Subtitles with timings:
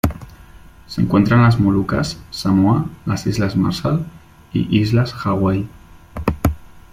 [0.87, 4.03] Se encuentra en las Molucas, Samoa, las Islas Marshall
[4.51, 5.69] y Islas Hawaii.